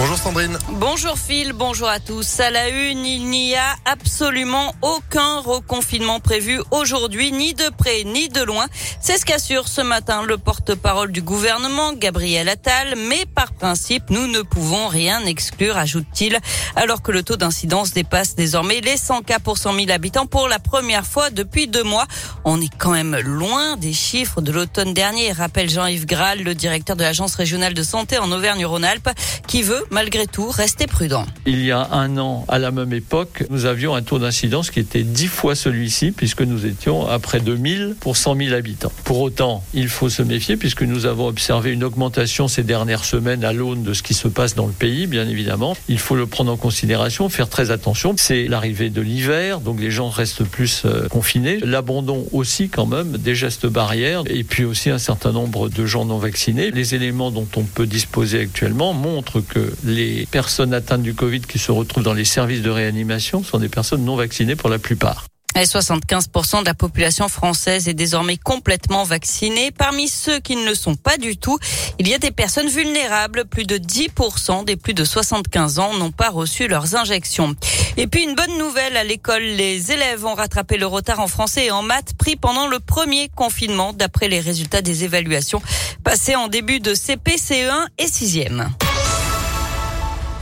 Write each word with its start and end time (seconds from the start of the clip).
Bonjour 0.00 0.16
Sandrine. 0.16 0.58
Bonjour 0.70 1.18
Phil, 1.18 1.52
bonjour 1.52 1.86
à 1.86 2.00
tous. 2.00 2.40
À 2.40 2.50
la 2.50 2.70
une, 2.70 3.04
il 3.04 3.26
n'y 3.26 3.54
a 3.54 3.76
absolument 3.84 4.74
aucun 4.80 5.40
reconfinement 5.40 6.20
prévu 6.20 6.58
aujourd'hui, 6.70 7.32
ni 7.32 7.52
de 7.52 7.68
près 7.68 8.04
ni 8.04 8.30
de 8.30 8.42
loin. 8.42 8.64
C'est 9.02 9.18
ce 9.18 9.26
qu'assure 9.26 9.68
ce 9.68 9.82
matin 9.82 10.22
le 10.22 10.38
porte-parole 10.38 11.12
du 11.12 11.20
gouvernement, 11.20 11.92
Gabriel 11.92 12.48
Attal. 12.48 12.94
Mais 12.96 13.26
par 13.26 13.52
principe, 13.52 14.08
nous 14.08 14.26
ne 14.26 14.40
pouvons 14.40 14.88
rien 14.88 15.20
exclure, 15.26 15.76
ajoute-t-il, 15.76 16.38
alors 16.76 17.02
que 17.02 17.12
le 17.12 17.22
taux 17.22 17.36
d'incidence 17.36 17.92
dépasse 17.92 18.34
désormais 18.34 18.80
les 18.80 18.96
100 18.96 19.20
cas 19.20 19.38
pour 19.38 19.58
100 19.58 19.74
000 19.74 19.90
habitants 19.90 20.24
pour 20.24 20.48
la 20.48 20.60
première 20.60 21.04
fois 21.04 21.28
depuis 21.28 21.66
deux 21.66 21.84
mois. 21.84 22.06
On 22.46 22.58
est 22.62 22.74
quand 22.78 22.92
même 22.92 23.18
loin 23.18 23.76
des 23.76 23.92
chiffres 23.92 24.40
de 24.40 24.50
l'automne 24.50 24.94
dernier, 24.94 25.32
rappelle 25.32 25.68
Jean-Yves 25.68 26.06
Graal, 26.06 26.42
le 26.42 26.54
directeur 26.54 26.96
de 26.96 27.02
l'Agence 27.02 27.34
régionale 27.34 27.74
de 27.74 27.82
santé 27.82 28.16
en 28.16 28.32
Auvergne-Rhône-Alpes, 28.32 29.10
qui 29.46 29.62
veut 29.62 29.84
malgré 29.90 30.26
tout, 30.26 30.48
restez 30.48 30.86
prudent. 30.86 31.26
Il 31.46 31.64
y 31.64 31.72
a 31.72 31.88
un 31.92 32.16
an, 32.18 32.44
à 32.48 32.58
la 32.58 32.70
même 32.70 32.92
époque, 32.92 33.44
nous 33.50 33.66
avions 33.66 33.94
un 33.94 34.02
taux 34.02 34.18
d'incidence 34.18 34.70
qui 34.70 34.80
était 34.80 35.02
dix 35.02 35.26
fois 35.26 35.54
celui-ci, 35.54 36.12
puisque 36.12 36.42
nous 36.42 36.66
étions 36.66 37.06
à 37.06 37.18
près 37.18 37.40
de 37.40 37.54
1000 37.54 37.96
pour 38.00 38.16
100 38.16 38.36
000 38.36 38.54
habitants. 38.54 38.92
Pour 39.04 39.20
autant, 39.20 39.64
il 39.74 39.88
faut 39.88 40.08
se 40.08 40.22
méfier, 40.22 40.56
puisque 40.56 40.82
nous 40.82 41.06
avons 41.06 41.26
observé 41.26 41.72
une 41.72 41.84
augmentation 41.84 42.48
ces 42.48 42.62
dernières 42.62 43.04
semaines 43.04 43.44
à 43.44 43.52
l'aune 43.52 43.82
de 43.82 43.92
ce 43.92 44.02
qui 44.02 44.14
se 44.14 44.28
passe 44.28 44.54
dans 44.54 44.66
le 44.66 44.72
pays, 44.72 45.06
bien 45.06 45.28
évidemment. 45.28 45.76
Il 45.88 45.98
faut 45.98 46.16
le 46.16 46.26
prendre 46.26 46.52
en 46.52 46.56
considération, 46.56 47.28
faire 47.28 47.48
très 47.48 47.70
attention. 47.70 48.14
C'est 48.16 48.46
l'arrivée 48.46 48.90
de 48.90 49.00
l'hiver, 49.00 49.60
donc 49.60 49.80
les 49.80 49.90
gens 49.90 50.08
restent 50.08 50.44
plus 50.44 50.82
euh, 50.84 51.08
confinés. 51.08 51.58
L'abandon 51.60 52.26
aussi, 52.32 52.68
quand 52.68 52.86
même, 52.86 53.16
des 53.16 53.34
gestes 53.34 53.66
barrières, 53.66 54.22
et 54.26 54.44
puis 54.44 54.64
aussi 54.64 54.90
un 54.90 54.98
certain 54.98 55.32
nombre 55.32 55.68
de 55.68 55.86
gens 55.86 56.04
non 56.04 56.18
vaccinés. 56.18 56.70
Les 56.70 56.94
éléments 56.94 57.30
dont 57.30 57.48
on 57.56 57.62
peut 57.62 57.86
disposer 57.86 58.40
actuellement 58.40 58.92
montrent 58.92 59.40
que 59.40 59.69
les 59.84 60.26
personnes 60.26 60.74
atteintes 60.74 61.02
du 61.02 61.14
Covid 61.14 61.40
qui 61.40 61.58
se 61.58 61.72
retrouvent 61.72 62.04
dans 62.04 62.14
les 62.14 62.24
services 62.24 62.62
de 62.62 62.70
réanimation 62.70 63.42
sont 63.42 63.58
des 63.58 63.68
personnes 63.68 64.04
non 64.04 64.16
vaccinées 64.16 64.56
pour 64.56 64.70
la 64.70 64.78
plupart. 64.78 65.26
Et 65.56 65.64
75% 65.64 66.60
de 66.60 66.66
la 66.66 66.74
population 66.74 67.28
française 67.28 67.88
est 67.88 67.94
désormais 67.94 68.36
complètement 68.36 69.02
vaccinée. 69.02 69.72
Parmi 69.72 70.06
ceux 70.06 70.38
qui 70.38 70.54
ne 70.54 70.64
le 70.64 70.76
sont 70.76 70.94
pas 70.94 71.16
du 71.16 71.36
tout, 71.36 71.58
il 71.98 72.06
y 72.08 72.14
a 72.14 72.18
des 72.18 72.30
personnes 72.30 72.68
vulnérables. 72.68 73.44
Plus 73.46 73.64
de 73.64 73.76
10% 73.76 74.64
des 74.64 74.76
plus 74.76 74.94
de 74.94 75.04
75 75.04 75.80
ans 75.80 75.92
n'ont 75.94 76.12
pas 76.12 76.30
reçu 76.30 76.68
leurs 76.68 76.94
injections. 76.94 77.56
Et 77.96 78.06
puis 78.06 78.22
une 78.22 78.36
bonne 78.36 78.56
nouvelle 78.58 78.96
à 78.96 79.02
l'école, 79.02 79.42
les 79.42 79.90
élèves 79.90 80.24
ont 80.24 80.34
rattrapé 80.34 80.76
le 80.76 80.86
retard 80.86 81.18
en 81.18 81.28
français 81.28 81.66
et 81.66 81.70
en 81.72 81.82
maths 81.82 82.14
pris 82.16 82.36
pendant 82.36 82.68
le 82.68 82.78
premier 82.78 83.28
confinement 83.28 83.92
d'après 83.92 84.28
les 84.28 84.40
résultats 84.40 84.82
des 84.82 85.02
évaluations 85.02 85.60
passées 86.04 86.36
en 86.36 86.46
début 86.46 86.78
de 86.78 86.94
CP, 86.94 87.36
CE1 87.36 87.86
et 87.98 88.06
6e. 88.06 88.68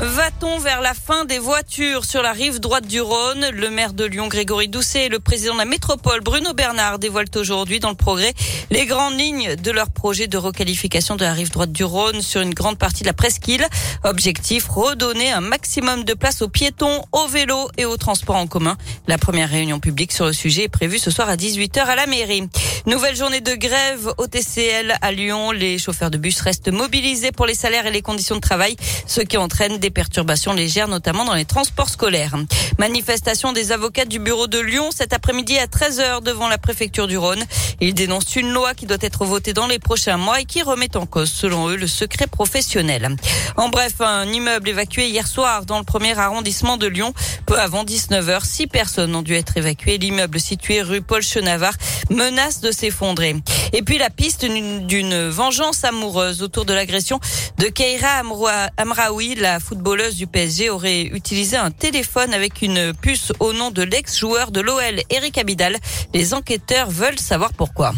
Va-t-on 0.01 0.61
vers 0.61 0.81
la 0.81 0.95
fin 0.95 1.25
des 1.25 1.41
voitures 1.41 2.05
sur 2.05 2.23
la 2.23 2.31
rive 2.31 2.61
droite 2.61 2.87
du 2.87 3.01
Rhône? 3.01 3.51
Le 3.53 3.69
maire 3.69 3.93
de 3.93 4.05
Lyon, 4.05 4.29
Grégory 4.29 4.69
Doucet, 4.69 5.07
et 5.07 5.09
le 5.09 5.19
président 5.19 5.55
de 5.55 5.59
la 5.59 5.65
métropole, 5.65 6.21
Bruno 6.21 6.53
Bernard, 6.53 7.01
dévoilent 7.01 7.27
aujourd'hui 7.35 7.81
dans 7.81 7.89
le 7.89 7.97
progrès 7.97 8.33
les 8.71 8.87
grandes 8.87 9.19
lignes 9.19 9.57
de 9.57 9.71
leur 9.73 9.91
projet 9.91 10.29
de 10.29 10.37
requalification 10.37 11.17
de 11.17 11.25
la 11.25 11.33
rive 11.33 11.51
droite 11.51 11.73
du 11.73 11.83
Rhône 11.83 12.23
sur 12.23 12.41
une 12.41 12.55
grande 12.55 12.79
partie 12.79 13.03
de 13.03 13.09
la 13.09 13.13
presqu'île. 13.13 13.67
Objectif, 14.05 14.69
redonner 14.69 15.33
un 15.33 15.41
maximum 15.41 16.05
de 16.05 16.15
place 16.15 16.43
aux 16.43 16.49
piétons, 16.49 17.03
aux 17.11 17.27
vélos 17.27 17.69
et 17.77 17.85
aux 17.85 17.97
transports 17.97 18.37
en 18.37 18.47
commun. 18.47 18.77
La 19.09 19.19
première 19.19 19.51
réunion 19.51 19.81
publique 19.81 20.13
sur 20.13 20.27
le 20.27 20.33
sujet 20.33 20.63
est 20.65 20.69
prévue 20.69 21.01
ce 21.01 21.11
soir 21.11 21.29
à 21.29 21.35
18h 21.35 21.81
à 21.81 21.97
la 21.97 22.07
mairie. 22.07 22.49
Nouvelle 22.87 23.17
journée 23.17 23.41
de 23.41 23.57
grève 23.57 24.13
au 24.19 24.29
TCL 24.29 24.95
à 25.03 25.11
Lyon. 25.11 25.51
Les 25.51 25.77
chauffeurs 25.77 26.13
de 26.13 26.19
bus 26.19 26.41
restent 26.41 26.69
mobilisés 26.69 27.33
pour 27.33 27.47
les 27.47 27.55
salaires 27.55 27.87
et 27.87 27.91
les 27.91 28.03
conditions 28.03 28.37
de 28.37 28.41
travail, 28.41 28.77
ce 29.09 29.23
qui 29.23 29.37
entraîne 29.37 29.79
des 29.79 29.88
perturbations 29.91 30.53
légères, 30.53 30.89
notamment 30.89 31.25
dans 31.25 31.35
les 31.35 31.45
transports 31.45 31.89
scolaires. 31.89 32.37
Manifestation 32.79 33.53
des 33.53 33.73
avocats 33.73 34.05
du 34.05 34.19
bureau 34.19 34.47
de 34.47 34.59
Lyon 34.59 34.91
cet 34.95 35.13
après-midi 35.13 35.59
à 35.59 35.67
13h 35.67 36.23
devant 36.23 36.49
la 36.49 36.59
préfecture 36.59 37.07
du 37.07 37.17
Rhône. 37.17 37.43
Ils 37.81 37.95
dénoncent 37.95 38.37
une 38.37 38.53
loi 38.53 38.75
qui 38.75 38.87
doit 38.87 38.99
être 39.01 39.25
votée 39.25 39.53
dans 39.53 39.67
les 39.67 39.79
prochains 39.79 40.17
mois 40.17 40.41
et 40.41 40.45
qui 40.45 40.63
remet 40.63 40.97
en 40.97 41.07
cause, 41.07 41.31
selon 41.31 41.69
eux, 41.69 41.77
le 41.77 41.87
secret 41.87 42.27
professionnel. 42.27 43.17
En 43.57 43.69
bref, 43.69 44.01
un 44.01 44.27
immeuble 44.27 44.69
évacué 44.69 45.09
hier 45.09 45.27
soir 45.27 45.65
dans 45.65 45.79
le 45.79 45.85
premier 45.85 46.19
arrondissement 46.19 46.77
de 46.77 46.87
Lyon. 46.87 47.13
Peu 47.47 47.59
avant 47.59 47.85
19h, 47.85 48.45
six 48.45 48.67
personnes 48.67 49.15
ont 49.15 49.23
dû 49.23 49.35
être 49.35 49.57
évacuées. 49.57 49.99
L'immeuble 49.99 50.41
situé 50.41 50.83
rue 50.83 51.03
Paul 51.03 51.23
Chenavard 51.23 51.75
menace 52.11 52.61
de 52.61 52.71
s'effondrer. 52.71 53.37
Et 53.73 53.83
puis 53.83 53.99
la 53.99 54.11
piste 54.11 54.45
d'une 54.45 55.29
vengeance 55.29 55.85
amoureuse 55.85 56.43
autour 56.43 56.65
de 56.65 56.73
l'agression 56.73 57.21
de 57.59 57.67
Keira 57.67 58.23
Amraoui, 58.77 59.35
la 59.35 59.61
footballeuse 59.61 59.78
du 60.17 60.27
PSG, 60.27 60.71
aurait 60.71 61.03
utilisé 61.03 61.57
un 61.57 61.71
téléphone 61.71 62.35
avec 62.35 62.63
une 62.63 62.93
puce 62.93 63.33
au 63.41 63.53
nom 63.53 63.71
de 63.71 63.83
l'ex-joueur 63.83 64.51
de 64.51 64.61
l'OL, 64.61 65.01
Eric 65.11 65.39
Abidal. 65.39 65.77
Les 66.13 66.35
enquêteurs 66.35 66.91
veulent 66.91 67.19
savoir 67.19 67.53
pourquoi. 67.53 67.93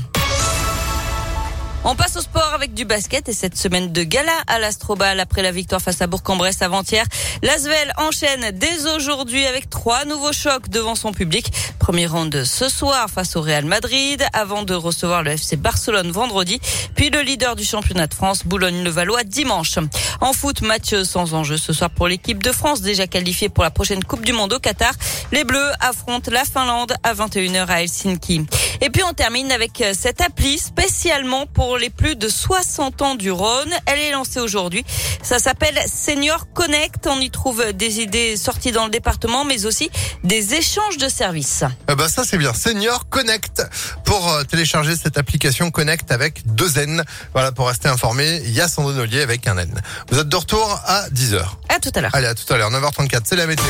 On 1.82 1.96
passe 1.96 2.16
au 2.16 2.20
sport 2.20 2.52
avec 2.54 2.74
du 2.74 2.84
basket 2.84 3.30
et 3.30 3.32
cette 3.32 3.56
semaine 3.56 3.90
de 3.90 4.02
gala 4.02 4.32
à 4.46 4.58
l'Astrobal 4.58 5.18
après 5.18 5.40
la 5.40 5.50
victoire 5.50 5.80
face 5.80 6.02
à 6.02 6.06
Bourg-en-Bresse 6.06 6.60
avant-hier. 6.60 7.06
L'Asvel 7.42 7.92
enchaîne 7.96 8.50
dès 8.52 8.86
aujourd'hui 8.94 9.46
avec 9.46 9.70
trois 9.70 10.04
nouveaux 10.04 10.32
chocs 10.32 10.68
devant 10.68 10.94
son 10.94 11.12
public. 11.12 11.50
Premier 11.90 12.06
round 12.06 12.44
ce 12.44 12.68
soir 12.68 13.10
face 13.10 13.34
au 13.34 13.40
Real 13.40 13.64
Madrid 13.64 14.24
avant 14.32 14.62
de 14.62 14.74
recevoir 14.74 15.24
le 15.24 15.32
FC 15.32 15.56
Barcelone 15.56 16.12
vendredi. 16.12 16.60
Puis 16.94 17.10
le 17.10 17.20
leader 17.22 17.56
du 17.56 17.64
championnat 17.64 18.06
de 18.06 18.14
France, 18.14 18.46
Boulogne-le-Valois, 18.46 19.24
dimanche. 19.24 19.76
En 20.20 20.32
foot, 20.32 20.62
match 20.62 20.94
sans 21.02 21.34
enjeu 21.34 21.56
ce 21.56 21.72
soir 21.72 21.90
pour 21.90 22.06
l'équipe 22.06 22.40
de 22.44 22.52
France 22.52 22.80
déjà 22.80 23.08
qualifiée 23.08 23.48
pour 23.48 23.64
la 23.64 23.72
prochaine 23.72 24.04
Coupe 24.04 24.24
du 24.24 24.32
Monde 24.32 24.52
au 24.52 24.60
Qatar. 24.60 24.92
Les 25.32 25.42
Bleus 25.42 25.72
affrontent 25.80 26.30
la 26.30 26.44
Finlande 26.44 26.94
à 27.02 27.12
21h 27.12 27.66
à 27.66 27.82
Helsinki. 27.82 28.46
Et 28.82 28.88
puis 28.90 29.02
on 29.02 29.12
termine 29.12 29.52
avec 29.52 29.80
euh, 29.82 29.92
cette 29.98 30.20
appli 30.20 30.58
spécialement 30.58 31.46
pour 31.46 31.76
les 31.76 31.90
plus 31.90 32.16
de 32.16 32.28
60 32.28 33.02
ans 33.02 33.14
du 33.14 33.30
Rhône. 33.30 33.72
Elle 33.86 33.98
est 33.98 34.12
lancée 34.12 34.40
aujourd'hui. 34.40 34.84
Ça 35.22 35.38
s'appelle 35.38 35.78
Senior 35.86 36.50
Connect. 36.54 37.06
On 37.06 37.20
y 37.20 37.30
trouve 37.30 37.72
des 37.72 38.00
idées 38.00 38.36
sorties 38.36 38.72
dans 38.72 38.84
le 38.84 38.90
département, 38.90 39.44
mais 39.44 39.66
aussi 39.66 39.90
des 40.24 40.54
échanges 40.54 40.96
de 40.96 41.08
services. 41.08 41.64
Ah 41.88 41.94
bah 41.94 42.08
ça 42.08 42.24
c'est 42.24 42.38
bien. 42.38 42.54
Senior 42.54 43.08
Connect. 43.08 43.62
Pour 44.04 44.32
euh, 44.32 44.44
télécharger 44.44 44.96
cette 44.96 45.18
application 45.18 45.70
Connect 45.70 46.10
avec 46.10 46.46
deux 46.54 46.78
N. 46.78 47.04
Voilà, 47.32 47.52
pour 47.52 47.68
rester 47.68 47.88
informé, 47.88 48.40
il 48.44 48.52
y 48.52 48.60
a 48.60 48.68
Sandrine 48.68 48.98
Ollier 48.98 49.20
avec 49.20 49.46
un 49.46 49.58
N. 49.58 49.80
Vous 50.10 50.18
êtes 50.18 50.28
de 50.28 50.36
retour 50.36 50.80
à 50.86 51.08
10h. 51.10 51.42
À 51.68 51.78
tout 51.80 51.90
à 51.94 52.00
l'heure. 52.00 52.14
Allez, 52.14 52.26
à 52.28 52.34
tout 52.34 52.50
à 52.52 52.56
l'heure. 52.56 52.70
9h34, 52.70 53.20
c'est 53.24 53.36
la 53.36 53.46
météo. 53.46 53.64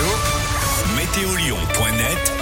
Météolion.net 0.97 2.32